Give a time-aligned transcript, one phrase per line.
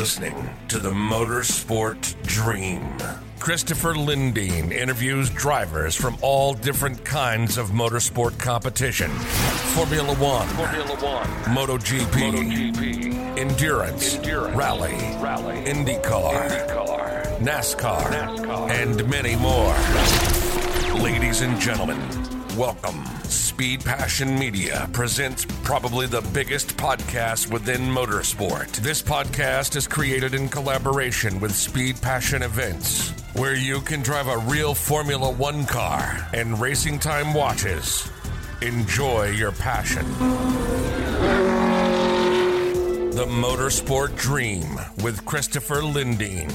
[0.00, 2.82] Listening to the Motorsport Dream.
[3.38, 9.10] Christopher Lindeen interviews drivers from all different kinds of motorsport competition.
[9.10, 13.38] Formula One, Formula One, MotoGP, MotoGP.
[13.38, 17.38] Endurance, Endurance, Rally, Rally, IndyCar, IndyCar.
[17.40, 19.74] NASCAR, NASCAR, and many more.
[21.04, 22.00] Ladies and gentlemen,
[22.56, 23.04] welcome.
[23.24, 28.72] Speed Passion Media presents probably the biggest podcast within motorsport.
[28.76, 34.38] This podcast is created in collaboration with Speed Passion Events, where you can drive a
[34.38, 38.10] real Formula One car and racing time watches.
[38.62, 40.06] Enjoy your passion.
[43.12, 44.66] The Motorsport Dream
[45.04, 46.52] with Christopher Lindeen.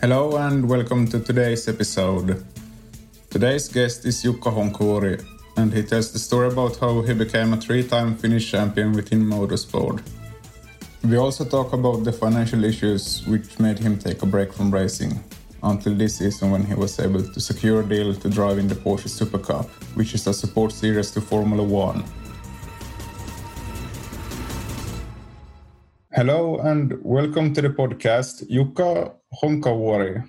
[0.00, 2.44] Hello and welcome to today's episode.
[3.32, 5.24] Today's guest is Jukka Honkavuori,
[5.56, 10.02] and he tells the story about how he became a three-time Finnish champion within motorsport.
[11.02, 15.18] We also talk about the financial issues which made him take a break from racing
[15.62, 18.74] until this season when he was able to secure a deal to drive in the
[18.74, 22.04] Porsche Super Cup, which is a support series to Formula One.
[26.12, 30.22] Hello and welcome to the podcast, Jukka Honkavuori.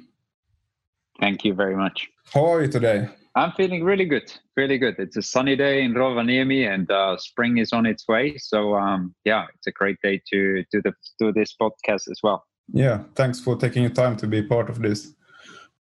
[1.19, 2.12] Thank you very much.
[2.31, 3.09] How are you today?
[3.35, 4.95] I'm feeling really good, really good.
[4.99, 8.37] It's a sunny day in Rovaniemi, and uh, spring is on its way.
[8.37, 12.45] So um, yeah, it's a great day to do the do this podcast as well.
[12.71, 15.13] Yeah, thanks for taking your time to be part of this.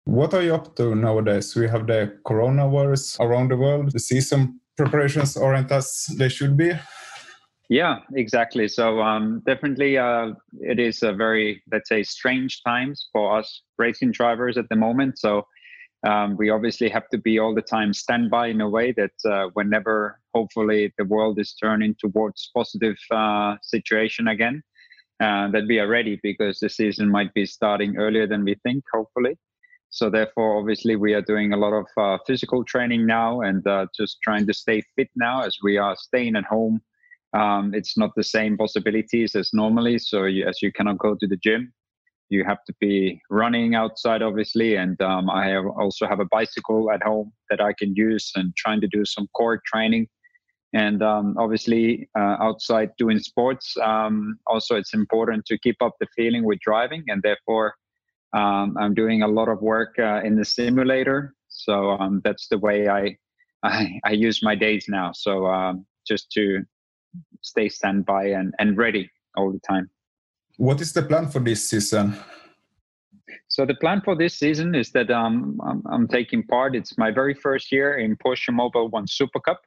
[0.05, 1.55] What are you up to nowadays?
[1.55, 3.91] We have the coronavirus around the world.
[3.91, 6.73] The season preparations aren't as they should be.
[7.69, 8.67] Yeah, exactly.
[8.67, 14.11] So um, definitely, uh, it is a very let's say strange times for us racing
[14.11, 15.17] drivers at the moment.
[15.17, 15.45] So
[16.05, 19.49] um, we obviously have to be all the time standby in a way that uh,
[19.53, 24.61] whenever hopefully the world is turning towards positive uh, situation again
[25.19, 28.83] uh, that we are ready because the season might be starting earlier than we think
[28.93, 29.35] hopefully.
[29.89, 33.87] So therefore obviously we are doing a lot of uh, physical training now and uh,
[33.97, 36.81] just trying to stay fit now as we are staying at home.
[37.33, 39.97] Um, it's not the same possibilities as normally.
[39.97, 41.73] So you, as you cannot go to the gym
[42.29, 46.91] you have to be running outside obviously and um, i have also have a bicycle
[46.91, 50.07] at home that i can use and trying to do some core training.
[50.73, 56.07] And um, obviously uh, outside doing sports um, also it's important to keep up the
[56.15, 57.75] feeling with driving and therefore
[58.35, 61.33] um, i'm doing a lot of work uh, in the simulator.
[61.47, 63.17] So um, that's the way I,
[63.63, 65.11] I, I use my days now.
[65.13, 66.63] So um, just to
[67.41, 69.89] stay standby and, and ready all the time
[70.57, 72.15] what is the plan for this season?
[73.47, 76.75] So the plan for this season is that um, I'm, I'm, taking part.
[76.75, 79.61] It's my very first year in Porsche Mobil 1 Super Cup,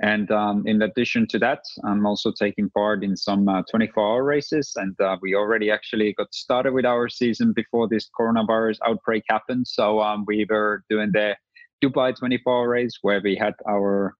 [0.00, 4.72] and um, in addition to that, I'm also taking part in some 24-hour uh, races.
[4.76, 9.66] And uh, we already actually got started with our season before this coronavirus outbreak happened.
[9.68, 11.36] So um, we were doing the
[11.82, 14.14] Dubai 24-hour race where we had our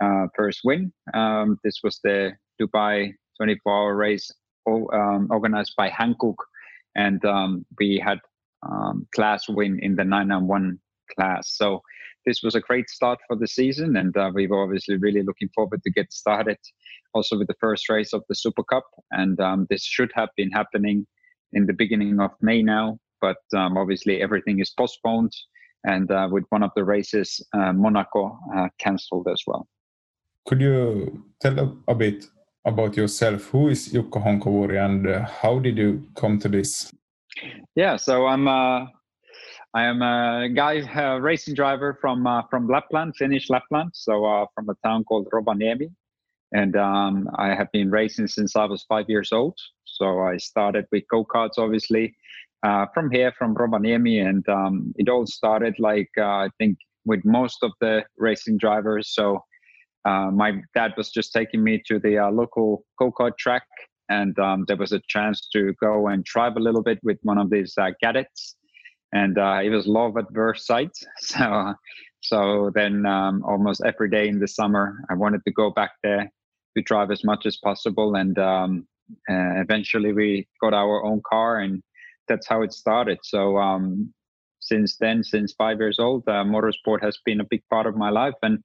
[0.00, 0.92] uh, first win.
[1.14, 4.28] Um, this was the Dubai 24-hour race
[4.66, 6.36] um, organized by Hankook,
[6.94, 8.18] and um, we had
[8.62, 10.78] um, class win in the 991
[11.14, 11.56] class.
[11.56, 11.82] So
[12.26, 15.48] this was a great start for the season, and uh, we were obviously really looking
[15.54, 16.58] forward to get started
[17.14, 18.84] also with the first race of the Super Cup.
[19.10, 21.06] And um, this should have been happening
[21.52, 25.32] in the beginning of May now, but um, obviously everything is postponed.
[25.84, 29.66] And uh, with one of the races, uh, Monaco uh, cancelled as well.
[30.46, 32.26] Could you tell a, a, bit
[32.64, 33.44] about yourself?
[33.46, 36.90] Who is Jukka Honkavuori and uh, how did you come to this?
[37.74, 38.86] Yeah, so I'm uh,
[39.74, 44.46] I am a guy, a racing driver from uh, from Lapland, Finnish Lapland, so uh,
[44.54, 45.90] from a town called Rovaniemi,
[46.52, 49.56] and um, I have been racing since I was five years old.
[49.84, 52.14] So I started with go karts, obviously,
[52.62, 56.76] uh, from here, from Rovaniemi, and um, it all started like uh, I think
[57.06, 59.14] with most of the racing drivers.
[59.14, 59.42] So
[60.04, 63.66] uh, my dad was just taking me to the uh, local go kart track,
[64.08, 67.38] and um, there was a chance to go and drive a little bit with one
[67.38, 68.56] of these cadets
[69.12, 70.96] and uh, it was love at first sight.
[71.20, 71.74] So,
[72.20, 76.30] so then um, almost every day in the summer, I wanted to go back there
[76.76, 78.86] to drive as much as possible, and um,
[79.28, 81.82] uh, eventually we got our own car, and
[82.28, 83.18] that's how it started.
[83.24, 84.14] So um,
[84.60, 88.10] since then, since five years old, uh, motorsport has been a big part of my
[88.10, 88.62] life, and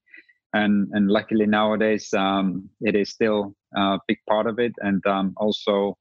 [0.57, 5.33] and and luckily nowadays um, it is still a big part of it, and um,
[5.37, 5.97] also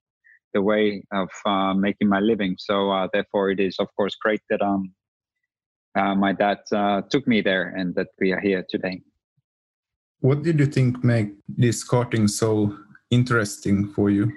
[0.55, 2.56] the way of uh, making my living.
[2.58, 4.93] So uh, therefore, it is of course great that um,
[5.99, 9.00] uh, my dad uh, took me there and that we are here today.
[10.20, 12.76] What did you think made this karting so
[13.11, 14.32] interesting for you?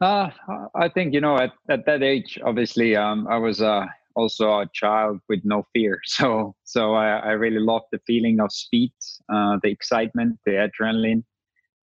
[0.00, 0.30] Uh,
[0.76, 4.66] I think you know at, at that age, obviously, um, I was uh, also a
[4.72, 6.00] child with no fear.
[6.06, 8.92] So so I, I really loved the feeling of speed,
[9.32, 11.24] uh, the excitement, the adrenaline,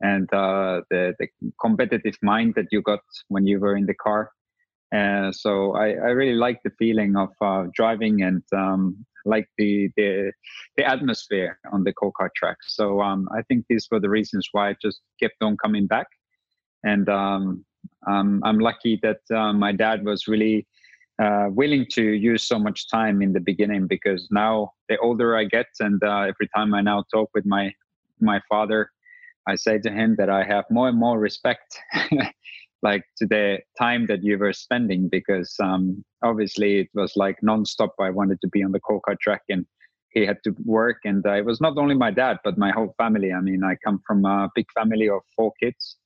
[0.02, 1.28] and uh, the the
[1.60, 4.32] competitive mind that you got when you were in the car.
[4.96, 9.90] Uh, so I, I really like the feeling of uh, driving and um, like the,
[9.98, 10.32] the
[10.78, 12.58] the atmosphere on the go-kart track.
[12.62, 16.08] So um, I think these were the reasons why I just kept on coming back.
[16.84, 17.66] And um,
[18.08, 20.68] um I'm lucky that uh, my dad was really
[21.22, 25.46] uh, willing to use so much time in the beginning because now the older I
[25.46, 27.74] get and uh, every time I now talk with my
[28.20, 28.90] my father
[29.48, 31.80] I say to him that I have more and more respect,
[32.82, 37.92] like to the time that you were spending, because um, obviously it was like nonstop.
[38.00, 39.66] I wanted to be on the go-kart track, and
[40.10, 42.96] he had to work, and uh, it was not only my dad but my whole
[42.98, 43.32] family.
[43.34, 45.98] I mean, I come from a big family of four kids.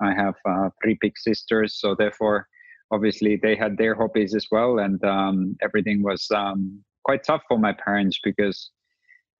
[0.00, 2.46] I have uh, three big sisters, so therefore,
[2.90, 7.58] obviously, they had their hobbies as well, and um, everything was um, quite tough for
[7.58, 8.70] my parents because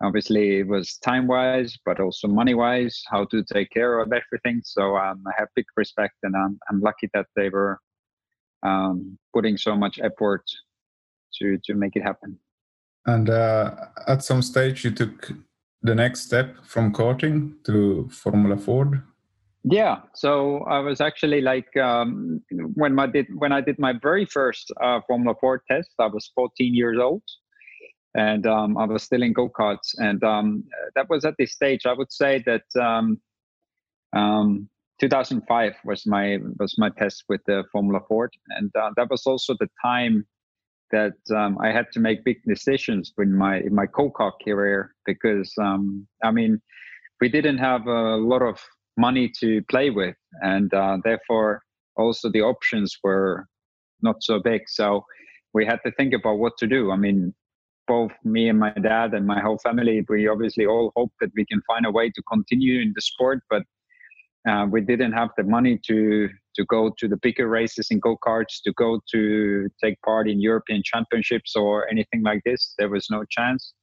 [0.02, 4.60] obviously it was time wise but also money wise how to take care of everything.
[4.64, 7.78] So um, i have big respect and i'm, I'm lucky that they were
[8.62, 10.44] um, putting so much effort
[11.34, 12.38] to to make it happen.
[13.06, 13.74] And uh,
[14.06, 15.32] at some stage you took
[15.82, 19.02] the next step from karting to formula ford
[19.70, 19.96] yeah.
[20.14, 22.40] So i was actually like um,
[22.74, 26.30] when my did when i did my very first uh, formula ford test i was
[26.34, 27.22] 14 years old.
[28.14, 30.64] And um, I was still in go karts, and um,
[30.96, 31.84] that was at this stage.
[31.84, 33.20] I would say that um,
[34.16, 34.68] um
[34.98, 39.54] 2005 was my was my test with the Formula Ford, and uh, that was also
[39.60, 40.26] the time
[40.90, 44.94] that um, I had to make big decisions in my in my go kart career
[45.04, 46.60] because um, I mean
[47.20, 48.58] we didn't have a lot of
[48.98, 51.62] money to play with, and uh, therefore
[51.96, 53.46] also the options were
[54.02, 54.62] not so big.
[54.66, 55.04] So
[55.54, 56.90] we had to think about what to do.
[56.90, 57.34] I mean,
[57.86, 61.46] both me and my dad and my whole family, we obviously all hope that we
[61.46, 63.62] can find a way to continue in the sport, but
[64.48, 68.16] uh, we didn't have the money to to go to the bigger races in go
[68.26, 72.74] karts, to go to take part in European championships or anything like this.
[72.78, 73.74] There was no chance,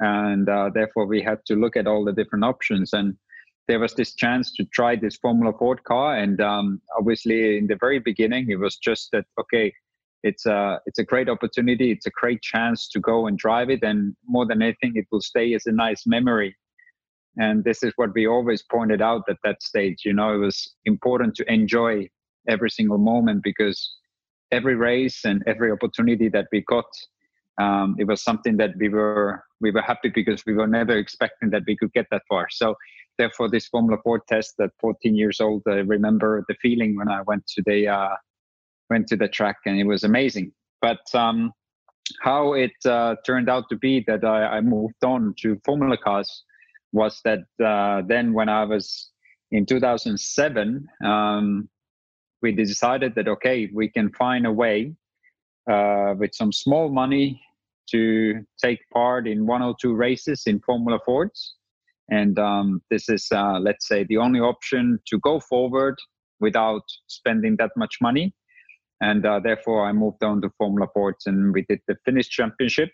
[0.00, 2.92] and uh, therefore we had to look at all the different options.
[2.92, 3.16] And
[3.68, 7.76] there was this chance to try this Formula Ford car, and um, obviously in the
[7.80, 9.72] very beginning it was just that okay
[10.26, 11.90] it's a it's a great opportunity.
[11.92, 15.20] It's a great chance to go and drive it, and more than anything, it will
[15.20, 16.56] stay as a nice memory.
[17.38, 20.02] And this is what we always pointed out at that stage.
[20.04, 22.08] You know, it was important to enjoy
[22.48, 23.78] every single moment because
[24.50, 26.86] every race and every opportunity that we got,
[27.60, 31.50] um, it was something that we were we were happy because we were never expecting
[31.50, 32.48] that we could get that far.
[32.50, 32.74] So
[33.18, 37.22] therefore, this Formula Ford test at 14 years old, I remember the feeling when I
[37.22, 38.16] went to the uh,
[38.90, 40.52] went to the track and it was amazing.
[40.80, 41.52] But um,
[42.20, 46.44] how it uh, turned out to be that I, I, moved on to Formula cars
[46.92, 49.10] was that uh, then when I was
[49.50, 51.68] in 2007, um,
[52.42, 54.94] we decided that okay, we can find a way
[55.70, 57.42] uh, with some small money
[57.90, 61.55] to take part in one or two races in Formula Fords.
[62.10, 65.96] And um, this is, uh, let's say, the only option to go forward
[66.40, 68.34] without spending that much money.
[69.00, 72.90] And uh, therefore, I moved on to Formula Fords and we did the Finnish Championship.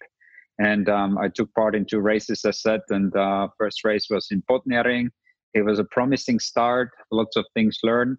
[0.58, 2.80] And um, I took part in two races, as said.
[2.88, 5.08] And uh, first race was in Botniaring.
[5.54, 8.18] It was a promising start, lots of things learned.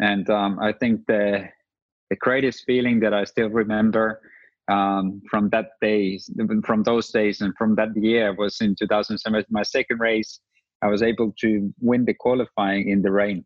[0.00, 1.48] And um, I think the
[2.10, 4.20] the greatest feeling that I still remember
[4.68, 6.18] um, from that day,
[6.64, 9.44] from those days, and from that year was in 2007.
[9.50, 10.40] My second race,
[10.82, 13.44] I was able to win the qualifying in the rain,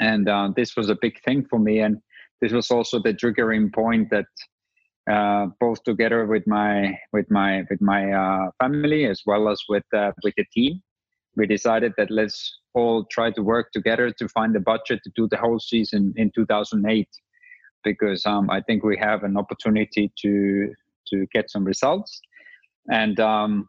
[0.00, 1.80] and uh, this was a big thing for me.
[1.80, 1.98] And
[2.40, 4.26] this was also the triggering point that
[5.10, 9.84] uh, both together with my with my with my uh, family as well as with
[9.94, 10.82] uh, with the team,
[11.36, 15.28] we decided that let's all try to work together to find the budget to do
[15.30, 17.08] the whole season in 2008
[17.84, 20.72] because um, I think we have an opportunity to
[21.08, 22.20] to get some results.
[22.90, 23.68] And um,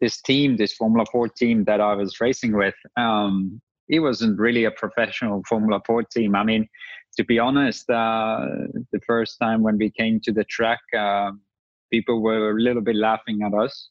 [0.00, 4.64] this team, this Formula Ford team that I was racing with, um, it wasn't really
[4.64, 6.34] a professional Formula Ford team.
[6.34, 6.68] I mean,
[7.16, 8.46] to be honest, uh,
[8.92, 11.32] the first time when we came to the track, uh,
[11.90, 13.90] people were a little bit laughing at us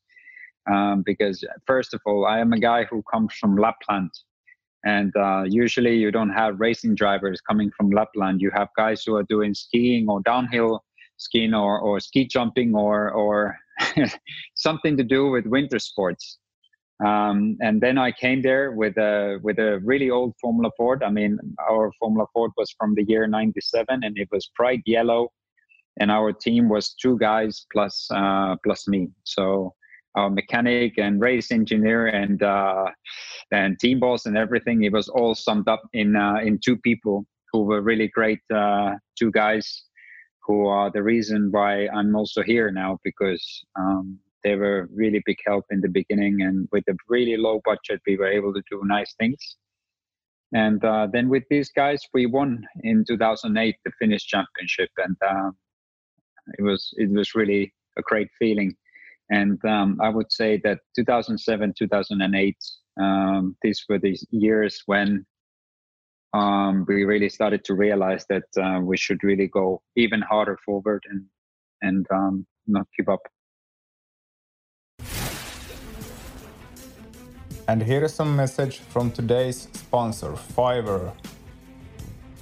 [0.71, 4.12] um, because, first of all, I am a guy who comes from Lapland.
[4.86, 8.42] And uh, usually you don't have racing drivers coming from Lapland.
[8.42, 10.84] You have guys who are doing skiing or downhill
[11.18, 13.58] skiing or, or ski jumping or, or
[14.56, 16.40] something to do with winter sports.
[17.06, 21.02] Um, and then I came there with a with a really old Formula Ford.
[21.04, 25.30] I mean, our Formula Ford was from the year '97, and it was bright yellow.
[26.00, 29.10] And our team was two guys plus uh, plus me.
[29.24, 29.74] So
[30.15, 32.86] our mechanic and race engineer and uh,
[33.51, 34.84] and team boss and everything.
[34.84, 38.39] It was all summed up in uh, in two people who were really great.
[38.53, 39.84] Uh, two guys
[40.44, 45.38] who are the reason why I'm also here now because um, they were really big
[45.46, 46.41] help in the beginning.
[46.41, 49.58] And with a really low budget, we were able to do nice things.
[50.53, 55.51] And uh, then with these guys, we won in 2008 the Finnish championship, and uh,
[56.58, 58.75] it was it was really a great feeling
[59.32, 62.58] and um, I would say that 2007, 2008,
[63.02, 65.26] um, these were the years when
[66.34, 71.04] um, we really started to realize that uh, we should really go even harder forward
[71.10, 71.26] and
[71.82, 73.22] and um, not give up.
[77.68, 81.14] And here is some message from today's sponsor, Fiverr.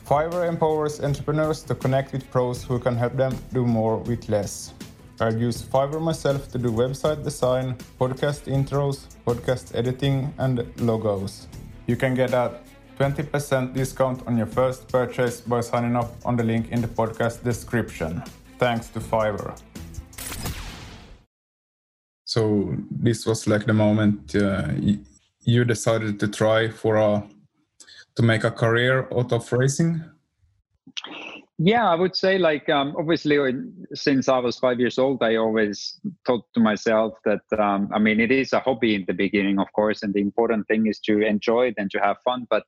[0.05, 4.73] Fiverr empowers entrepreneurs to connect with pros who can help them do more with less.
[5.21, 11.47] I use Fiverr myself to do website design, podcast intros, podcast editing, and logos.
[11.87, 12.59] You can get a
[12.97, 17.43] 20% discount on your first purchase by signing up on the link in the podcast
[17.43, 18.23] description.
[18.59, 19.59] Thanks to Fiverr.
[22.23, 24.69] So this was like the moment uh,
[25.41, 27.27] you decided to try for a
[28.15, 30.01] to make a career out of racing.
[31.61, 33.37] Yeah, I would say like um, obviously
[33.93, 38.21] since I was five years old, I always thought to myself that um, I mean
[38.21, 41.19] it is a hobby in the beginning, of course, and the important thing is to
[41.21, 42.47] enjoy it and to have fun.
[42.49, 42.63] But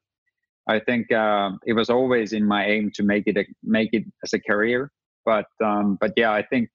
[0.68, 4.04] I think uh, it was always in my aim to make it a, make it
[4.26, 4.92] as a career.
[5.24, 6.70] But um, but yeah, I think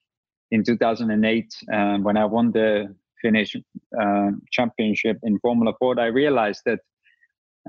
[0.49, 3.55] in 2008 um, when I won the Finnish
[4.01, 6.79] uh, championship in Formula Ford, I realized that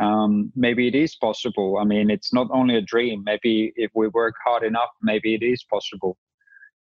[0.00, 1.78] um, maybe it is possible.
[1.78, 3.22] I mean, it's not only a dream.
[3.24, 6.16] Maybe if we work hard enough, maybe it is possible.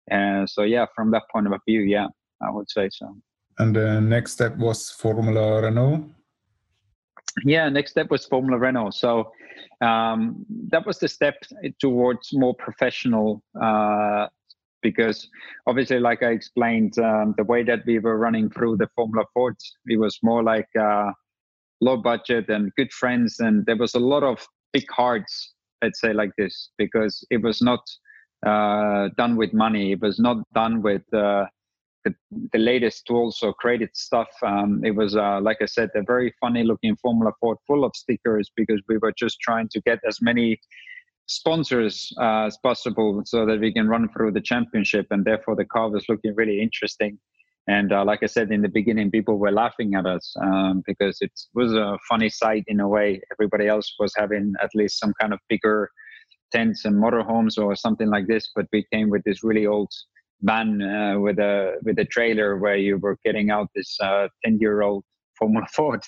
[0.10, 2.08] And uh, so, yeah, from that point of view, yeah,
[2.41, 3.15] I would say so.
[3.60, 6.10] And the next step was Formula Renault.
[7.46, 8.91] Yeah, next step was Formula Renault.
[8.91, 9.32] So
[9.82, 11.36] um, that was the step
[11.79, 13.43] towards more professional.
[13.60, 14.27] Uh,
[14.82, 15.29] because
[15.65, 19.77] obviously, like I explained, um, the way that we were running through the Formula Fords,
[19.86, 21.12] it was more like uh,
[21.84, 24.38] low budget and good friends and there was a lot of
[24.72, 27.82] big hearts let's say like this because it was not
[28.46, 29.94] uh, done with money.
[29.94, 31.46] It was not done with uh,
[32.04, 32.13] the,
[32.52, 34.28] the, latest tools or created stuff.
[34.42, 37.92] Um, it was uh, like i said a very funny looking formula ford full of
[37.96, 40.60] stickers because we were just trying to get as many
[41.28, 45.66] sponsors uh, as possible so that we can run through the championship and therefore the
[45.66, 47.18] car was looking really interesting
[47.67, 51.17] and uh, like I said in the beginning, people were laughing at us um, because
[51.22, 53.22] it was a funny sight in a way.
[53.32, 55.89] Everybody else was having at least some kind of bigger
[56.51, 59.91] tents and motorhomes or something like this, but we came with this really old
[60.41, 64.58] van uh, with a with a trailer where you were getting out this uh, ten
[64.60, 65.03] year old
[65.38, 66.01] Formula Ford.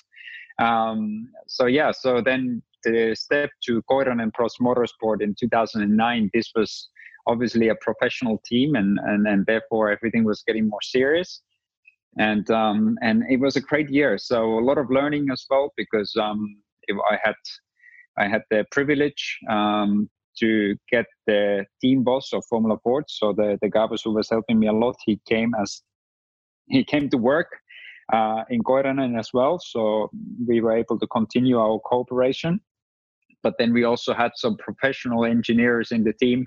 [0.58, 6.30] Um, so yeah, so then the step to Koiranen Bros Motorsport in 2009.
[6.32, 6.88] This was
[7.26, 11.42] obviously a professional team, and and and therefore everything was getting more serious.
[12.18, 14.16] And um, and it was a great year.
[14.18, 16.56] So a lot of learning as well because um,
[17.10, 17.34] I had
[18.18, 20.08] I had the privilege um,
[20.38, 23.04] to get the team boss of Formula Ford.
[23.08, 25.82] So the the guy who was helping me a lot, he came as
[26.68, 27.48] he came to work
[28.12, 29.58] uh, in Koiranen as well.
[29.58, 30.10] So
[30.46, 32.60] we were able to continue our cooperation.
[33.42, 36.44] But then we also had some professional engineers in the team.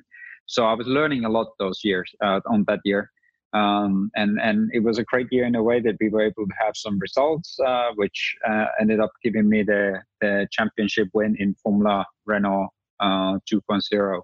[0.47, 3.11] So I was learning a lot those years uh, on that year.
[3.53, 6.45] Um, and and it was a great year in a way that we were able
[6.45, 11.35] to have some results, uh, which uh, ended up giving me the, the championship win
[11.39, 14.21] in Formula Renault uh, 2.0.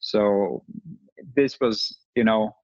[0.00, 0.62] So
[1.36, 2.54] this was, you know,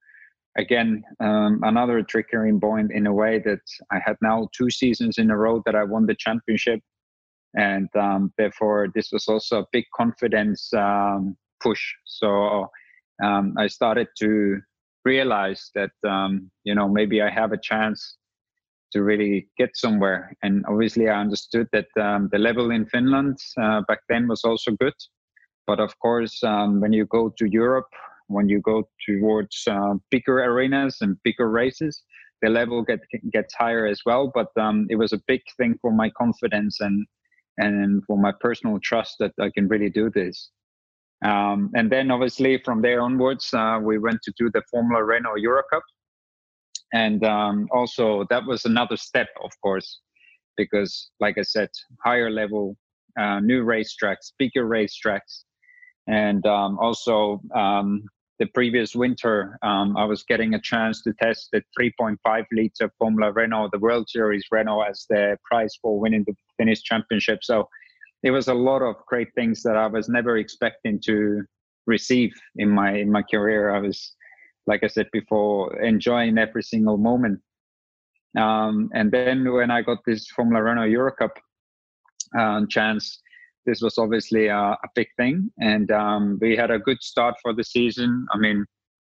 [0.57, 5.31] again um, another triggering point in a way that I had now two seasons in
[5.31, 6.81] a row that I won the championship,
[7.55, 11.83] and um, therefore this was also a big confidence um, push.
[12.07, 12.69] So
[13.23, 14.61] um, I started to
[15.05, 18.17] realize that um, you know maybe I have a chance
[18.93, 20.37] to really get somewhere.
[20.43, 24.73] And obviously, I understood that um, the level in Finland uh, back then was also
[24.73, 24.95] good.
[25.67, 27.87] But of course, when you go to Europe
[28.31, 32.03] when you go towards uh, bigger arenas and bigger races,
[32.43, 33.01] the level get,
[33.33, 34.31] gets higher as well.
[34.33, 37.07] But um, it was a big thing for my confidence and
[37.59, 40.51] and for my personal trust that I can really do this.
[41.23, 45.37] Um, and then obviously from there onwards, uh, we went to do the Formula Renault
[45.37, 45.83] Euro Cup.
[46.93, 50.01] And um, also that was another step, of course,
[50.57, 51.69] because like I said,
[52.03, 52.77] higher level,
[53.19, 55.45] uh, new racetracks, bigger racetracks,
[56.07, 58.03] and um, also um,
[58.41, 63.31] the previous winter, um, I was getting a chance to test the 3.5 liter Formula
[63.33, 67.41] Renault, the World Series Renault, as the prize for winning the Finnish championship.
[67.43, 67.69] So
[68.23, 71.43] it was a lot of great things that I was never expecting to
[71.87, 73.75] receive in my in my career.
[73.75, 74.15] I was,
[74.67, 77.41] like I said before, enjoying every single moment.
[78.37, 81.37] Um, and then when I got this Formula Renault Euro Cup
[82.39, 83.21] uh, chance,
[83.67, 87.53] this was obviously a, a big thing, and um, we had a good start for
[87.53, 88.27] the season.
[88.33, 88.65] I mean,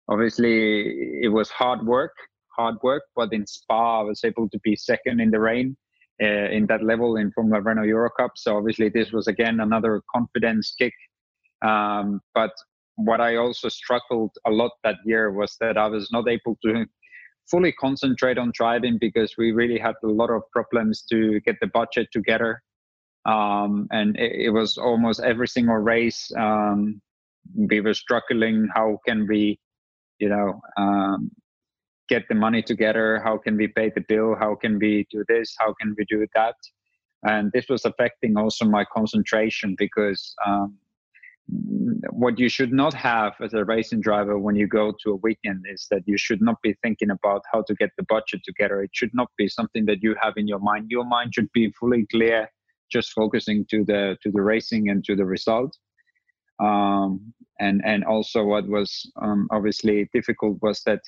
[0.08, 2.14] obviously it was hard work,
[2.56, 5.76] hard work, but in Spa I was able to be second in the rain
[6.22, 8.32] uh, in that level in Formula Renault Euro Cup.
[8.36, 10.94] So obviously this was again another confidence kick.
[11.62, 12.52] Um, but
[12.96, 16.86] what I also struggled a lot that year was that I was not able to
[17.50, 21.66] fully concentrate on driving because we really had a lot of problems to get the
[21.66, 22.62] budget together
[23.26, 27.00] um, and it, it, was almost every single race um,
[27.54, 29.58] we were struggling how can we
[30.18, 31.30] you know um,
[32.10, 33.20] get the money together?
[33.24, 34.34] How can we pay the bill?
[34.38, 35.54] How can we do this?
[35.58, 36.56] How can we do that?
[37.22, 40.76] And this was affecting also my concentration because um,
[42.10, 45.64] what you should not have as a racing driver when you go to a weekend
[45.72, 48.82] is that you should not be thinking about how to get the budget together.
[48.82, 50.86] It should not be something that you have in your mind.
[50.90, 52.48] Your mind should be fully clear
[52.90, 55.76] just focusing to the to the racing and to the result.
[56.60, 58.90] Um, and and also what was
[59.22, 61.00] um, obviously difficult was that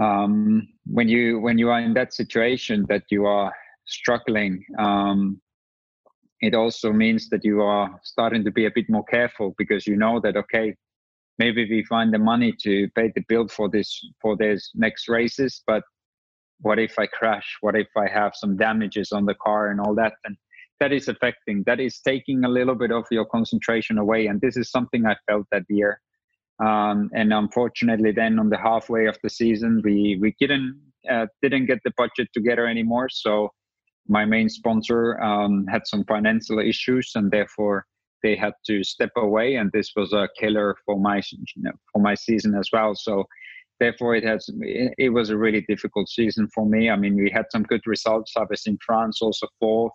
[0.00, 3.52] um, when you when you are in that situation that you are
[3.86, 5.40] struggling, um,
[6.40, 9.96] it also means that you are starting to be a bit more careful because you
[9.96, 10.74] know that okay,
[11.38, 15.62] maybe we find the money to pay the bill for this for these next races,
[15.66, 15.82] but
[16.60, 17.56] what if I crash?
[17.60, 20.14] What if I have some damages on the car and all that?
[20.24, 20.36] And
[20.78, 24.26] that is affecting, that is taking a little bit of your concentration away.
[24.26, 26.00] And this is something I felt that year.
[26.64, 31.66] Um, and unfortunately, then on the halfway of the season, we we didn't uh, didn't
[31.66, 33.08] get the budget together anymore.
[33.08, 33.50] So
[34.08, 37.86] my main sponsor um, had some financial issues, and therefore
[38.22, 39.54] they had to step away.
[39.54, 41.22] And this was a killer for my
[41.92, 42.94] for my season as well.
[42.94, 43.24] So
[43.80, 47.46] therefore it has it was a really difficult season for me i mean we had
[47.50, 49.92] some good results i was in france also fourth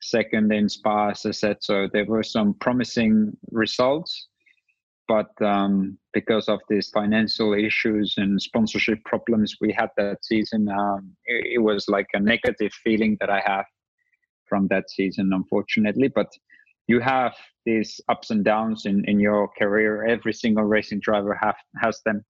[0.00, 4.28] second in spa as i said so there were some promising results
[5.08, 11.16] but um, because of these financial issues and sponsorship problems we had that season um,
[11.26, 13.64] it, it, was like a negative feeling that i have
[14.46, 16.28] from that season unfortunately but
[16.86, 17.34] you have
[17.66, 22.24] these ups and downs in, in your career every single racing driver have has them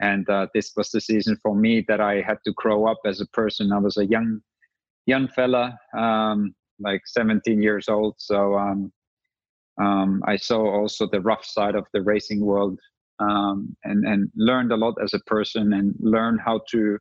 [0.00, 3.20] and uh, this was the season for me that I had to grow up as
[3.20, 3.72] a person.
[3.72, 4.40] I was a young,
[5.06, 8.14] young fella, um, like 17 years old.
[8.18, 8.54] So
[9.78, 12.78] um, I saw also the rough side of the racing world,
[13.20, 16.98] um, and and learned a lot as a person, and learned how to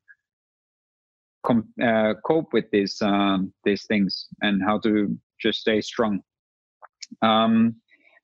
[1.46, 6.22] com- uh, cope with these um, these things, and how to just stay strong.
[7.22, 7.76] Um,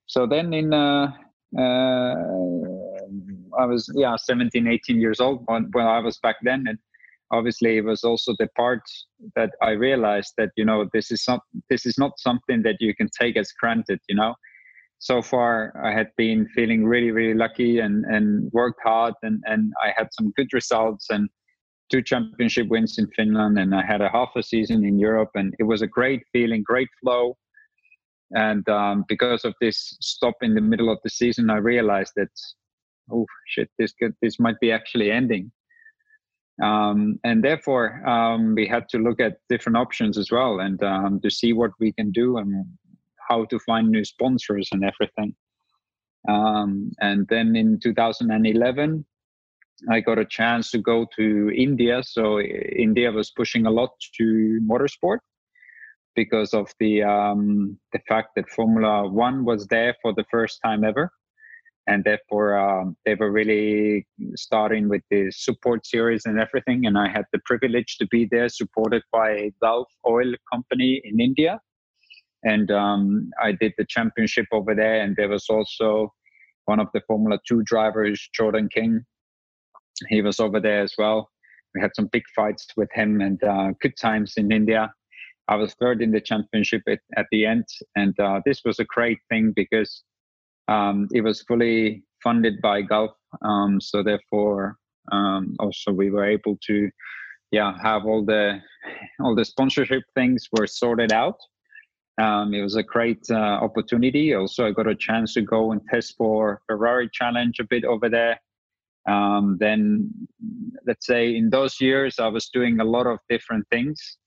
[0.06, 1.12] so then in uh,
[1.58, 2.16] uh,
[3.60, 6.78] I was yeah 17, 18 years old when, when I was back then, and
[7.34, 8.82] obviously it was also the part
[9.36, 12.96] that I realized that you know this is not this is not something that you
[12.96, 14.00] can take as granted.
[14.08, 14.36] You know,
[15.00, 19.74] so far I had been feeling really really lucky and and worked hard and and
[19.84, 21.30] I had some good results and
[21.92, 25.54] two championship wins in Finland and I had a half a season in Europe and
[25.60, 27.38] it was a great feeling, great flow.
[28.32, 32.32] And um, because of this stop in the middle of the season, I realized that
[33.12, 35.52] oh shit, this could this might be actually ending.
[36.62, 41.20] Um, and therefore, um, we had to look at different options as well, and um,
[41.22, 42.66] to see what we can do and
[43.28, 45.34] how to find new sponsors and everything.
[46.30, 49.06] Um, and then in 2011,
[49.90, 52.02] I got a chance to go to India.
[52.04, 55.20] So India was pushing a lot to motorsport
[56.16, 60.84] because of the um, the fact that Formula One was there for the first time
[60.84, 61.12] ever,
[61.88, 66.86] and therefore um, they were really starting with the support series and everything.
[66.86, 71.20] And I had the privilege to be there, supported by a Gulf Oil Company in
[71.20, 71.60] India,
[72.44, 75.02] and um, I did the championship over there.
[75.02, 76.14] And there was also
[76.66, 79.06] one of the Formula Two drivers, Jordan King.
[80.10, 81.30] He was over there as well.
[81.76, 84.94] We had some big fights with him and uh, good times in India
[85.48, 87.66] I was third in the championship at, at the end,
[87.96, 90.04] and uh, this was a great thing because
[90.68, 93.12] um, it was fully funded by Gulf.
[93.42, 94.78] Um, so therefore,
[95.12, 96.90] um, also we were able to,
[97.52, 98.60] yeah, have all the
[99.20, 101.38] all the sponsorship things were sorted out.
[102.22, 104.34] Um, it was a great uh, opportunity.
[104.36, 108.08] Also, I got a chance to go and test for Ferrari Challenge a bit over
[108.08, 108.40] there.
[109.10, 110.12] Um, then,
[110.86, 114.18] let's say in those years, I was doing a lot of different things.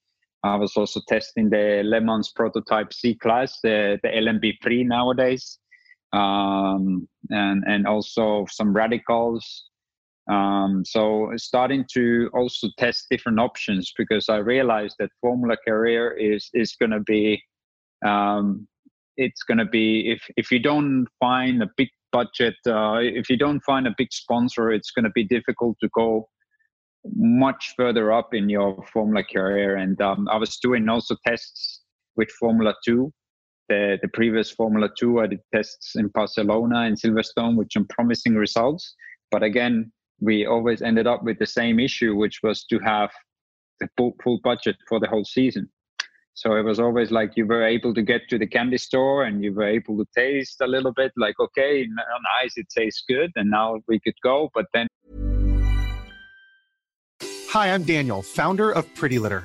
[0.42, 5.59] I was also testing the Le Mans prototype C class, the, the LMP3 nowadays,
[6.16, 9.44] um, and and also some radicals.
[10.31, 16.48] Um, so starting to also test different options because I realized that Formula Career is
[16.55, 17.42] is going to be
[18.05, 18.66] um,
[19.16, 23.37] it's going to be if if you don't find a big budget, uh, if you
[23.37, 26.29] don't find a big sponsor, it's going to be difficult to go
[27.14, 29.76] much further up in your Formula career.
[29.76, 31.83] And um, I was doing also tests
[32.16, 33.12] with Formula Two.
[33.68, 38.35] The, the previous Formula Two, I did tests in Barcelona and Silverstone with some promising
[38.37, 38.94] results.
[39.31, 43.11] But again, we always ended up with the same issue, which was to have
[43.81, 45.68] the full, full budget for the whole season.
[46.35, 49.42] So it was always like you were able to get to the candy store and
[49.42, 53.33] you were able to taste a little bit, like, okay, on ice it tastes good,
[53.37, 54.50] and now we could go.
[54.55, 54.87] But then
[57.48, 59.44] Hi, I'm Daniel, founder of Pretty Litter.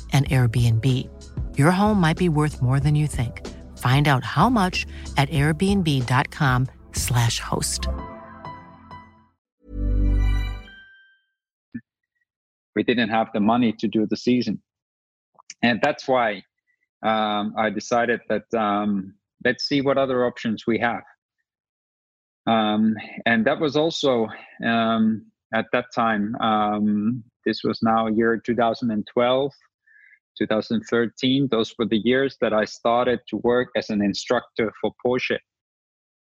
[0.11, 1.07] an Airbnb.
[1.57, 3.47] Your home might be worth more than you think.
[3.77, 7.87] Find out how much at airbnb.com/slash host.
[12.75, 14.61] we didn't have the money to do the season,
[15.61, 16.43] and that's why
[17.03, 21.03] um, I decided that um, let's see what other options we have.
[22.47, 22.95] Um,
[23.25, 24.27] and that was also
[24.65, 26.35] um, at that time.
[26.35, 29.51] Um, this was now year 2012,
[30.37, 31.47] 2013.
[31.51, 35.39] Those were the years that I started to work as an instructor for Porsche.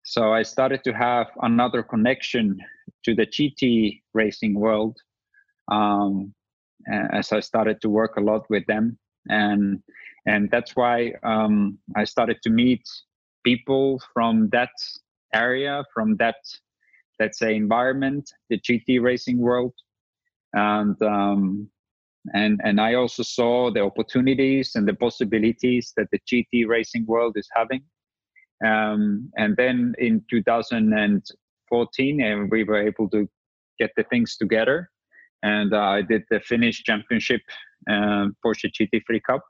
[0.03, 2.59] So I started to have another connection
[3.05, 4.97] to the GT racing world
[5.71, 6.33] um,
[7.11, 9.81] as I started to work a lot with them, and
[10.27, 12.83] and that's why um, I started to meet
[13.43, 14.71] people from that
[15.33, 16.35] area, from that
[17.19, 19.73] let's say environment, the GT racing world,
[20.53, 21.69] and um,
[22.33, 27.33] and and I also saw the opportunities and the possibilities that the GT racing world
[27.37, 27.83] is having.
[28.65, 33.27] Um, and then in 2014, and we were able to
[33.77, 34.89] get the things together,
[35.43, 37.41] and uh, I did the Finnish Championship
[37.89, 39.43] uh, Porsche GT3 Cup,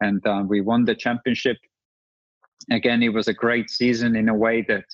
[0.00, 1.56] and uh, we won the championship.
[2.70, 4.84] Again, it was a great season in a way that,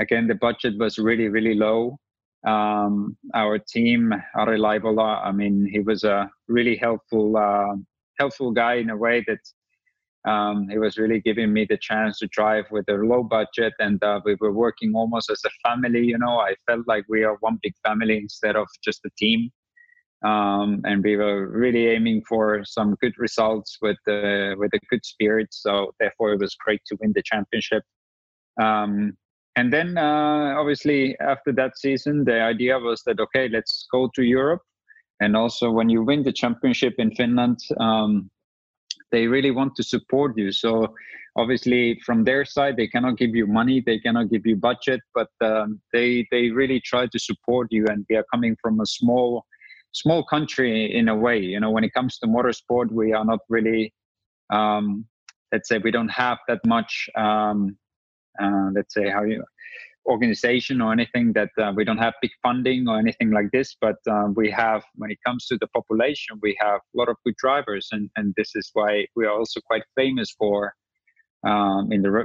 [0.00, 1.98] again, the budget was really really low
[2.46, 7.76] um, our team, Ari Laivola, I mean, he was a really helpful, uh,
[8.18, 12.26] helpful guy in a way that um, he was really giving me the chance to
[12.28, 16.04] drive with a low budget, and uh, we were working almost as a family.
[16.04, 19.50] You know, I felt like we are one big family instead of just a team.
[20.22, 25.02] Um, and we were really aiming for some good results with the with a good
[25.02, 25.48] spirit.
[25.50, 27.82] So therefore, it was great to win the championship.
[28.60, 29.16] Um,
[29.60, 34.22] and then uh, obviously after that season the idea was that okay let's go to
[34.22, 34.62] europe.
[35.22, 38.30] And also when you win the championship in finland um,
[39.12, 40.50] they really want to support you.
[40.52, 40.70] So
[41.36, 45.30] obviously from their side they cannot give you money they cannot give you budget but
[45.50, 47.84] um, they they really try to support you.
[47.90, 49.44] And we are coming from a small
[49.92, 51.38] small country in a way.
[51.52, 53.92] You know when it comes to motorsport we are not really
[54.58, 54.84] um,
[55.52, 56.92] let's say we don't have that much
[57.26, 57.76] um,
[58.74, 59.44] let's say how you
[60.06, 63.96] organization or anything that uh, we don't have big funding or anything like this but
[64.10, 67.36] uh, we have when it comes to the population we have a lot of good
[67.36, 70.72] drivers and and this is why we are also quite famous for
[71.46, 72.20] um, in the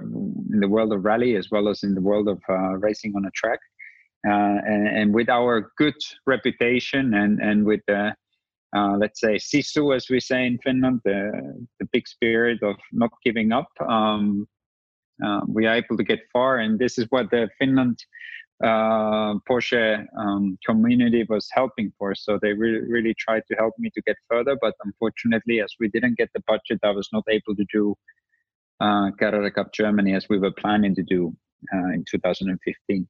[0.53, 3.25] in the world of rally as well as in the world of uh, racing on
[3.25, 3.59] a track.
[4.27, 5.93] Uh, and, and, with our good
[6.25, 8.11] reputation and and with the
[8.75, 11.31] uh, let's say sisu as we say in Finland the
[11.79, 14.47] the big spirit of not giving up um,
[15.23, 17.99] um, we are able to get far, and this is what the Finland
[18.63, 22.15] uh, Porsche um, community was helping for.
[22.15, 24.57] So they really, really tried to help me to get further.
[24.61, 27.95] But unfortunately, as we didn't get the budget, I was not able to do
[28.79, 31.35] uh, Carrera Cup Germany as we were planning to do
[31.73, 33.07] uh, in 2015.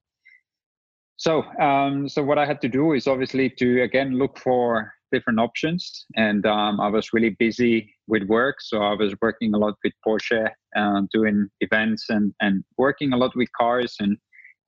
[1.17, 5.39] So, um, so what I had to do is obviously to again look for different
[5.39, 6.05] options.
[6.15, 8.61] And um, I was really busy with work.
[8.61, 13.17] So I was working a lot with Porsche, uh, doing events and, and working a
[13.17, 14.17] lot with cars and,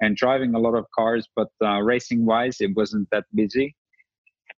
[0.02, 1.28] and driving a lot of cars.
[1.36, 3.76] But uh, racing wise, it wasn't that busy.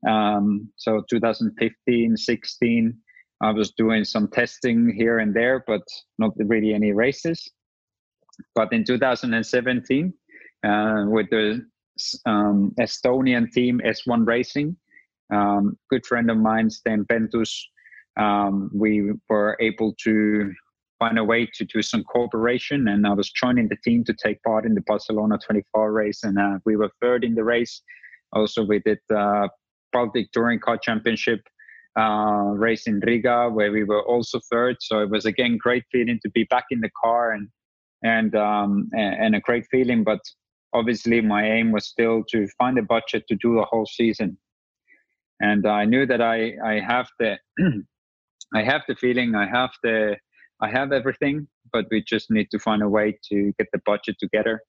[0.09, 2.99] Um, so 2015, 16,
[3.41, 5.83] I was doing some testing here and there, but
[6.19, 7.49] not really any races.
[8.55, 10.13] But in 2017,
[10.65, 11.67] uh, with the
[12.27, 14.77] um, Estonian team S1 Racing,
[15.33, 17.53] um, good friend of mine, Sten Pentus,
[18.19, 20.53] um, we were able to
[20.99, 22.89] find a way to do some cooperation.
[22.89, 26.25] And I was joining the team to take part in the Barcelona 24 race.
[26.25, 27.83] And uh, we were third in the race.
[28.33, 29.49] Also, we did uh,
[29.93, 31.41] Baltic Touring Car Championship
[31.99, 34.77] uh, race in Riga, where we were also third.
[34.81, 37.49] So it was again great feeling to be back in the car and
[38.05, 40.05] and um, and a great feeling.
[40.05, 40.21] But
[40.73, 44.37] obviously, my aim was still to find a budget to do the whole season
[45.41, 47.39] and I knew that I I have the
[48.55, 50.17] I have the feeling I have the
[50.61, 54.17] I have everything, but we just need to find a way to get the budget
[54.19, 54.61] together.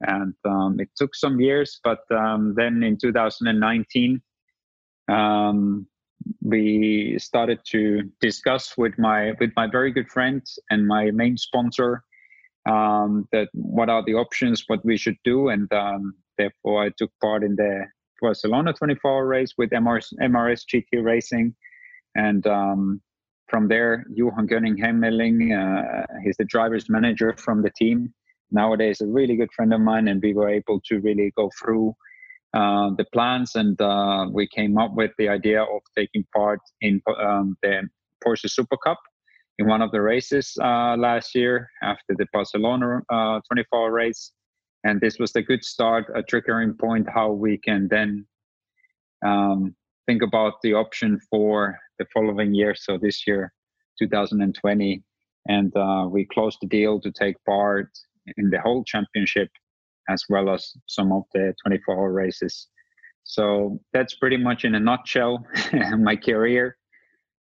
[0.00, 4.20] And um, it took some years, but um, then in 2019,
[5.08, 5.86] um,
[6.42, 12.02] we started to discuss with my with my very good friend and my main sponsor
[12.68, 17.10] um, that what are the options, what we should do, and um, therefore I took
[17.20, 17.86] part in the
[18.20, 21.54] Barcelona 24 race with MRS, MRS GT Racing.
[22.14, 23.00] And um,
[23.48, 28.12] from there, Johan Gunning Hemmeling, uh, he's the driver's manager from the team.
[28.50, 31.94] Nowadays, a really good friend of mine, and we were able to really go through
[32.54, 37.02] uh, the plans, and uh, we came up with the idea of taking part in
[37.20, 37.88] um, the
[38.24, 38.98] Porsche Super Cup
[39.58, 44.32] in one of the races uh, last year after the Barcelona uh, 24 race
[44.84, 48.26] and this was the good start a triggering point how we can then
[49.24, 49.74] um,
[50.08, 52.74] think about the option for the following year.
[52.74, 53.52] So this year,
[53.98, 55.02] 2020,
[55.48, 57.90] and uh, we closed the deal to take part
[58.38, 59.50] in the whole championship
[60.08, 62.68] as well as some of the 24 hour races.
[63.24, 65.44] So that's pretty much in a nutshell
[65.98, 66.78] my career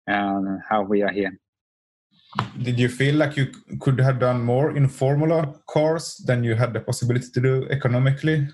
[0.05, 1.33] and how we are here.
[2.61, 3.47] Did you feel like you
[3.79, 8.47] could have done more in Formula cars than you had the possibility to do economically?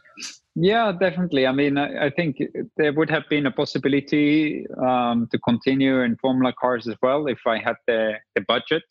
[0.60, 1.46] Yeah, definitely.
[1.46, 2.38] I mean, I, I think
[2.78, 7.38] there would have been a possibility um, to continue in Formula cars as well if
[7.46, 8.82] I had the, the budget.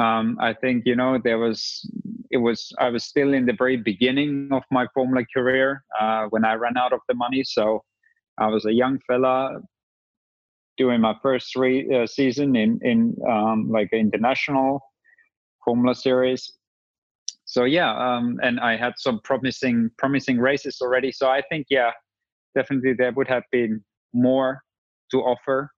[0.00, 1.88] Um, I think you know there was
[2.30, 6.44] it was I was still in the very beginning of my Formula career uh, when
[6.44, 7.44] I ran out of the money.
[7.44, 7.84] So
[8.38, 9.60] I was a young fella
[10.78, 14.80] doing my first three uh, season in in um, like international
[15.64, 16.50] Formula series.
[17.52, 21.12] So yeah, um, and I had some promising promising races already.
[21.12, 21.90] So I think yeah,
[22.54, 23.84] definitely there would have been
[24.14, 24.62] more
[25.10, 25.70] to offer,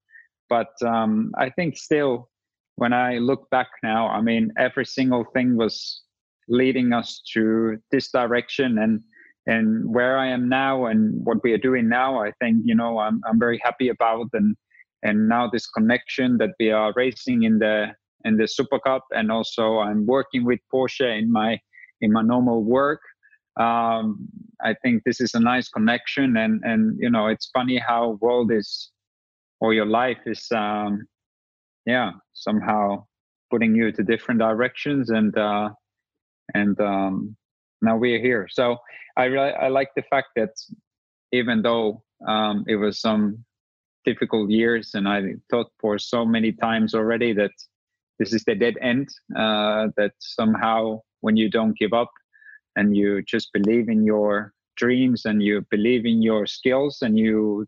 [0.49, 2.31] but um, I think still
[2.77, 6.03] when I look back now, I mean every single thing was
[6.47, 9.03] leading us to this direction and
[9.49, 13.01] and where I am now and what we are doing now, I think you know
[13.01, 14.55] I'm I'm very happy about and
[15.03, 19.79] and now this connection that we are racing in the in the Supercup, and also
[19.79, 21.59] I'm working with Porsche in my
[22.01, 23.01] in my normal work.
[23.59, 24.29] Um,
[24.63, 28.53] I think this is a nice connection, and and you know it's funny how world
[28.53, 28.91] is
[29.61, 31.07] or your life is, um,
[31.87, 33.05] yeah, somehow
[33.51, 35.71] putting you to different directions, and uh,
[36.55, 37.37] and um,
[37.81, 38.49] now we're here.
[38.51, 38.77] So
[39.17, 40.51] I really I like the fact that
[41.33, 43.45] even though um, it was some
[44.05, 47.53] difficult years, and I thought for so many times already that
[48.19, 49.09] this is the dead end.
[49.37, 52.11] Uh, that somehow, when you don't give up
[52.77, 57.67] and you just believe in your dreams and you believe in your skills and you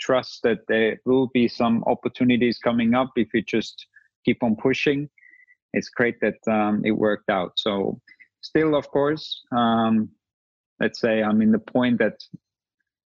[0.00, 3.86] trust that there will be some opportunities coming up if you just
[4.24, 5.08] keep on pushing.
[5.72, 7.52] It's great that um, it worked out.
[7.56, 8.00] So,
[8.42, 10.10] still, of course, um,
[10.80, 12.18] let's say I'm in the point that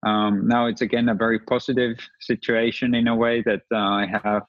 [0.06, 4.42] um, now it's again a very positive situation in a way that uh, I have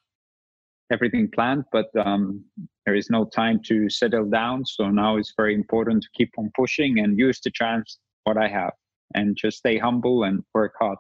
[0.91, 2.43] everything planned, but um,
[2.85, 4.65] there is no time to settle down.
[4.65, 8.47] So now it's very important to keep on pushing and use the chance what I
[8.47, 8.73] have
[9.13, 10.97] and just stay humble and work hard.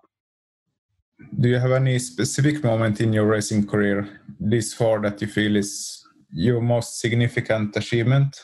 [1.39, 5.55] Do you have any specific moment in your racing career this far that you feel
[5.55, 8.43] is your most significant achievement?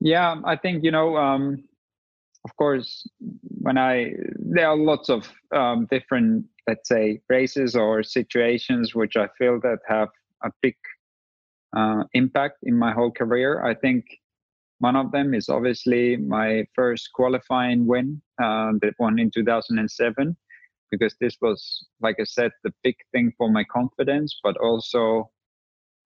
[0.00, 1.64] Yeah, I think you know um,
[2.44, 3.06] of course,
[3.60, 9.28] when I there are lots of um, different, let's say, races or situations which I
[9.38, 10.08] feel that have
[10.42, 10.76] a big
[11.76, 13.64] uh, impact in my whole career.
[13.64, 14.04] I think
[14.78, 20.36] one of them is obviously my first qualifying win, uh, that one in 2007,
[20.90, 25.30] because this was, like I said, the big thing for my confidence, but also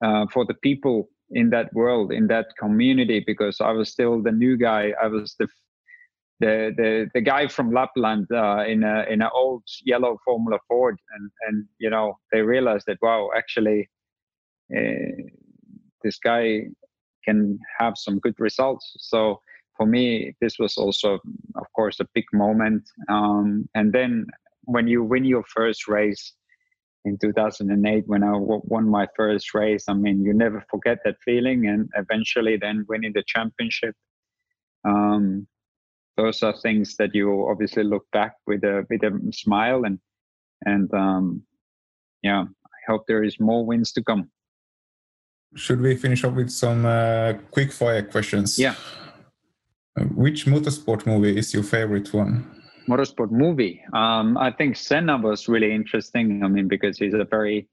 [0.05, 4.31] uh, for the people in that world, in that community, because I was still the
[4.31, 4.92] new guy.
[5.03, 5.49] I was the
[6.40, 10.99] the the the guy from Lapland uh, in a in an old yellow Formula Ford,
[11.14, 13.88] and and you know they realized that wow, actually,
[14.77, 15.22] uh,
[16.03, 16.66] this guy
[17.25, 18.94] can have some good results.
[18.99, 19.40] So
[19.77, 21.18] for me, this was also,
[21.57, 22.83] of course, a big moment.
[23.09, 24.27] Um, and then
[24.62, 26.33] when you win your first race
[27.05, 31.66] in 2008, when I won my first race, I mean, you never forget that feeling.
[31.66, 33.94] And eventually, then winning the championship.
[34.85, 35.46] Um,
[36.16, 39.98] those are things that you obviously look back with a with a smile and
[40.64, 41.42] and um,
[42.22, 44.31] yeah, I hope there is more wins to come.
[45.55, 48.59] Should we finish up with some uh, quick fire questions?
[48.59, 48.74] Yeah.
[49.98, 52.44] Uh, which motorsport movie is your favorite one?
[52.88, 53.83] Motorsport movie.
[53.92, 56.42] Um, I think Senna was really interesting.
[56.44, 57.68] I mean, because he's a very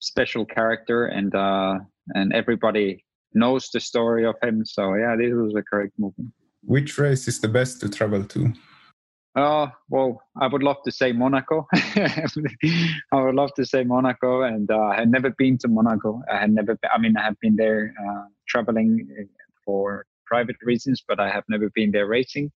[0.00, 1.78] special character, and uh,
[2.14, 4.64] and everybody knows the story of him.
[4.64, 6.28] So yeah, this was a great movie.
[6.64, 8.52] Which race is the best to travel to?
[9.34, 11.66] Oh, well, I would love to say Monaco.
[11.74, 12.26] I
[13.12, 16.20] would love to say Monaco, and uh, I had never been to Monaco.
[16.30, 19.24] I had never, been, I mean, I have been there uh, traveling uh,
[19.64, 22.52] for private reasons, but I have never been there racing.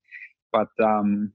[0.52, 1.32] But um,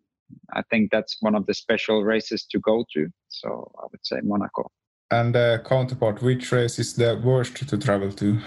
[0.54, 3.08] I think that's one of the special races to go to.
[3.30, 4.70] So I would say Monaco.
[5.10, 8.40] And uh, counterpart, which race is the worst to travel to?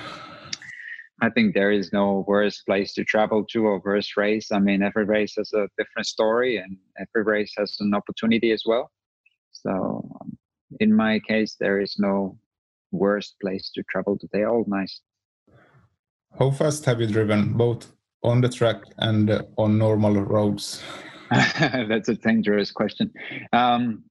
[1.23, 4.51] I think there is no worse place to travel to or worse race.
[4.51, 8.65] I mean, every race has a different story and every race has an opportunity as
[8.67, 8.91] well.
[9.53, 9.71] So,
[10.21, 10.37] um,
[10.81, 12.39] in my case, there is no
[12.91, 14.29] worst place to travel to.
[14.33, 15.01] They're all nice.
[16.39, 17.93] How fast have you driven, both
[18.25, 20.83] on the track and uh, on normal roads?
[21.31, 23.13] That's a dangerous question.
[23.53, 24.05] Um,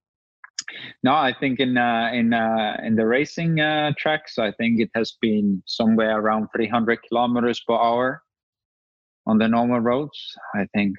[1.04, 4.90] No, I think in uh, in uh, in the racing uh, tracks, I think it
[4.96, 8.22] has been somewhere around 300 kilometers per hour
[9.26, 10.20] on the normal roads.
[10.56, 10.96] I think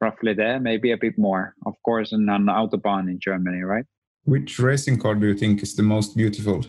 [0.00, 1.54] roughly there, maybe a bit more.
[1.66, 3.84] Of course, in an autobahn in Germany, right?
[4.24, 6.64] Which racing car do you think is the most beautiful?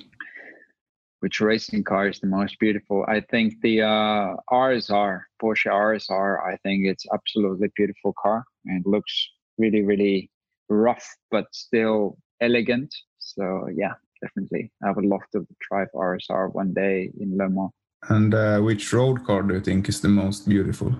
[1.22, 3.03] Which racing car is the most beautiful?
[3.08, 6.38] I think the uh, RSR, Porsche RSR.
[6.45, 10.30] I think it's absolutely beautiful car and looks really, really
[10.70, 12.93] rough, but still elegant.
[13.19, 17.71] So yeah, definitely, I would love to drive RSR one day in Le Mans.
[18.09, 20.95] And uh, which road car do you think is the most beautiful?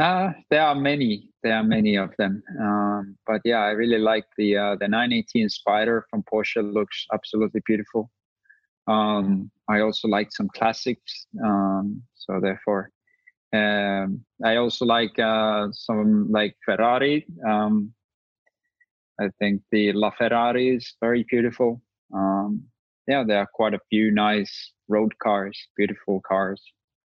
[0.00, 1.30] Uh, there are many.
[1.42, 2.42] There are many of them.
[2.60, 6.62] Um, but yeah, I really like the uh, the 918 Spyder from Porsche.
[6.62, 8.10] Looks absolutely beautiful.
[8.86, 11.26] Um, I also like some classics.
[11.44, 12.90] Um, so therefore,
[13.54, 17.26] um, I also like uh, some like Ferrari.
[17.48, 17.92] Um,
[19.20, 21.80] I think the LaFerrari is very beautiful.
[22.12, 22.64] Um,
[23.06, 26.60] yeah, there are quite a few nice road cars, beautiful cars.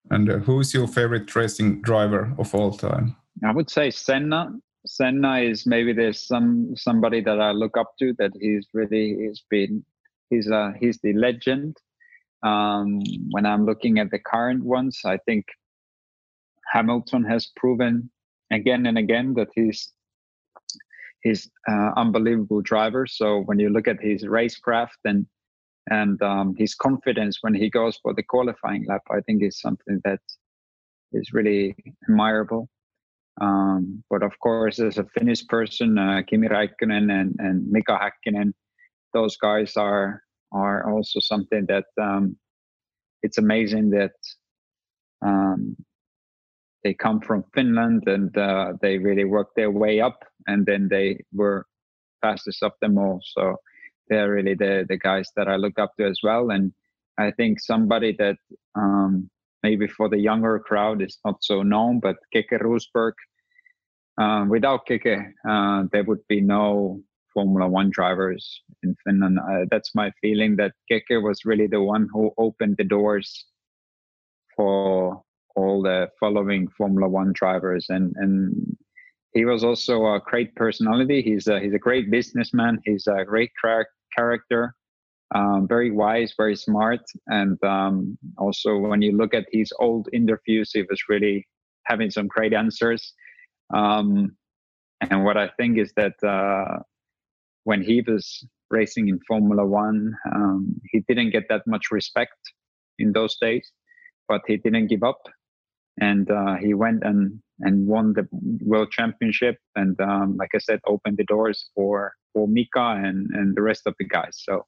[0.09, 3.15] And uh, who's your favorite racing driver of all time?
[3.45, 4.51] I would say Senna.
[4.85, 9.43] Senna is maybe there's some somebody that I look up to that he's really he's
[9.49, 9.85] been
[10.29, 11.77] he's uh he's the legend.
[12.43, 13.01] Um,
[13.31, 15.45] when I'm looking at the current ones, I think
[16.73, 18.09] Hamilton has proven
[18.51, 19.93] again and again that he's
[21.23, 23.07] he's uh, unbelievable driver.
[23.07, 25.25] So when you look at his racecraft and
[25.89, 29.99] and um, his confidence when he goes for the qualifying lap, I think is something
[30.05, 30.21] that
[31.11, 31.75] is really
[32.07, 32.69] admirable.
[33.41, 38.53] Um, but of course, as a Finnish person, uh, Kimi Räikkönen and, and Mika Häkkinen,
[39.13, 40.21] those guys are
[40.53, 42.37] are also something that um,
[43.23, 44.11] it's amazing that
[45.25, 45.75] um,
[46.83, 51.19] they come from Finland and uh, they really work their way up, and then they
[51.33, 51.65] were
[52.21, 53.19] fastest of them all.
[53.23, 53.57] So
[54.09, 56.51] they're really the the guys that I look up to as well.
[56.51, 56.73] And
[57.17, 58.37] I think somebody that
[58.75, 59.29] um,
[59.61, 63.13] maybe for the younger crowd is not so known, but Keke Rosberg.
[64.21, 65.17] Uh, without Keke,
[65.49, 67.01] uh, there would be no
[67.33, 69.39] Formula One drivers in Finland.
[69.39, 73.45] Uh, that's my feeling that Keke was really the one who opened the doors
[74.55, 75.23] for
[75.55, 78.77] all the following Formula One drivers, and and
[79.33, 81.21] he was also a great personality.
[81.21, 82.79] He's a, he's a great businessman.
[82.85, 84.75] He's a great char- character,
[85.33, 90.71] um, very wise, very smart, and um, also when you look at his old interviews,
[90.73, 91.47] he was really
[91.85, 93.13] having some great answers.
[93.73, 94.35] Um,
[95.01, 96.79] and what I think is that uh,
[97.63, 102.37] when he was racing in Formula One, um, he didn't get that much respect
[102.99, 103.71] in those days,
[104.27, 105.21] but he didn't give up,
[105.99, 108.27] and uh, he went and and won the
[108.65, 113.55] world championship and um, like i said opened the doors for for mika and and
[113.55, 114.35] the rest of the guys.
[114.47, 114.65] So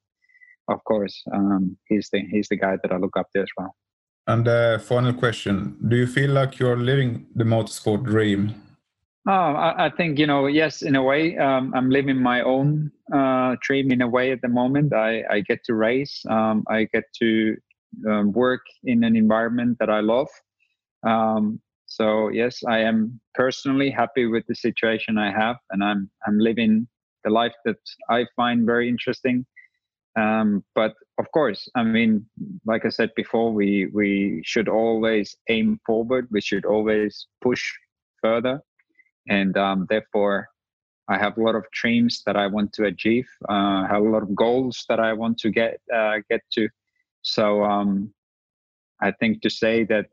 [0.68, 3.74] of course um, he's the he's the guy that i look up to as well.
[4.28, 5.76] And uh, final question.
[5.86, 8.54] Do you feel like you're living the motorsport dream?
[9.28, 11.36] Oh i, I think you know yes in a way.
[11.36, 14.94] Um, i'm living my own uh, dream in a way at the moment.
[14.94, 16.24] I i get to race.
[16.30, 17.56] Um, i get to
[18.08, 20.28] um, work in an environment that i love
[21.04, 26.38] um, so yes, I am personally happy with the situation I have, and I'm I'm
[26.38, 26.88] living
[27.24, 27.78] the life that
[28.10, 29.46] I find very interesting.
[30.18, 32.26] Um, but of course, I mean,
[32.64, 36.28] like I said before, we we should always aim forward.
[36.30, 37.62] We should always push
[38.22, 38.60] further,
[39.28, 40.48] and um, therefore,
[41.08, 43.28] I have a lot of dreams that I want to achieve.
[43.48, 46.68] Uh, I have a lot of goals that I want to get uh, get to.
[47.22, 48.12] So um,
[49.00, 50.06] I think to say that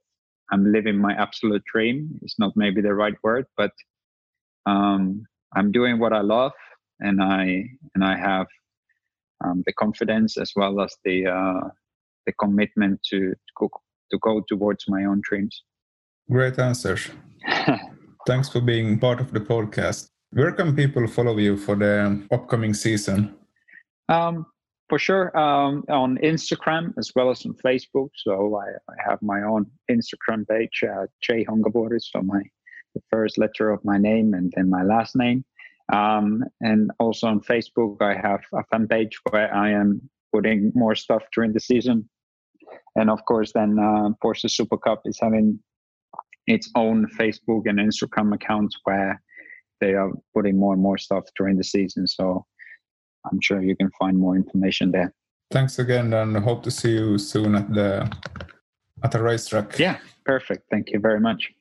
[0.51, 2.19] I'm living my absolute dream.
[2.21, 3.71] It's not maybe the right word, but
[4.65, 5.25] um,
[5.55, 6.53] I'm doing what I love,
[6.99, 7.65] and I
[7.95, 8.47] and I have
[9.43, 11.69] um, the confidence as well as the uh,
[12.25, 13.69] the commitment to to go,
[14.11, 15.63] to go towards my own dreams.
[16.29, 17.09] Great answers.
[18.27, 20.07] Thanks for being part of the podcast.
[20.31, 23.35] Where can people follow you for the upcoming season?
[24.09, 24.45] Um,
[24.93, 28.09] for sure um, on Instagram as well as on Facebook.
[28.15, 32.43] So I, I have my own Instagram page, uh, Jay Honkavuori, so my
[32.93, 35.43] the first letter of my name and then my last name.
[35.91, 40.93] Um, and also on Facebook, I have a fan page where I am putting more
[40.93, 42.07] stuff during the season.
[42.95, 45.57] And of course, then uh, Porsche Supercup is having
[46.45, 49.19] its own Facebook and Instagram accounts where
[49.81, 52.05] they are putting more and more stuff during the season.
[52.05, 52.45] So
[53.25, 55.13] I'm sure you can find more information there.
[55.51, 58.11] Thanks again, and hope to see you soon at the
[59.03, 59.77] at the racetrack.
[59.77, 60.69] Yeah, perfect.
[60.71, 61.51] Thank you very much.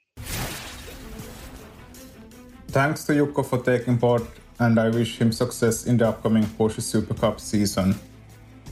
[2.69, 4.23] Thanks to Jukka for taking part
[4.63, 7.95] and I wish him success in the upcoming Porsche Supercup season.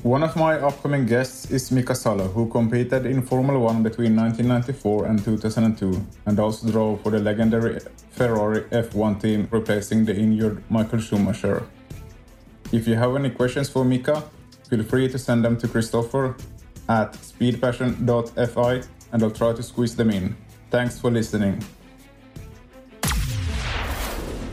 [0.02, 5.06] One of my upcoming guests is Mika Salo, who competed in Formula One between 1994
[5.06, 7.80] and 2002, and also drove for the legendary
[8.12, 11.66] Ferrari F1 team, replacing the injured Michael Schumacher.
[12.72, 14.24] If you have any questions for Mika,
[14.68, 16.36] feel free to send them to Christopher
[16.88, 20.36] at speedpassion.fi and I'll try to squeeze them in.
[20.70, 21.62] Thanks for listening.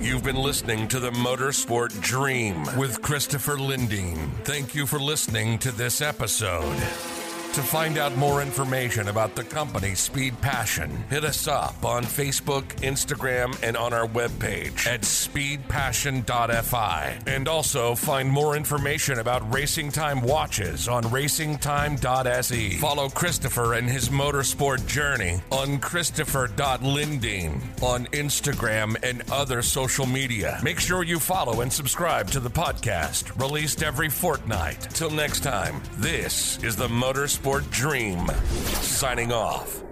[0.01, 4.32] You've been listening to the Motorsport Dream with Christopher Lindeen.
[4.45, 7.16] Thank you for listening to this episode.
[7.58, 12.66] To find out more information about the company Speed Passion, hit us up on Facebook,
[12.82, 17.18] Instagram, and on our webpage at speedpassion.fi.
[17.26, 22.78] And also find more information about Racing Time watches on racingtime.se.
[22.78, 30.60] Follow Christopher and his motorsport journey on christopher.lindeen on Instagram and other social media.
[30.62, 34.80] Make sure you follow and subscribe to the podcast, released every fortnight.
[34.91, 38.28] Till next time, this is the Motorsport Dream.
[38.82, 39.86] Signing off.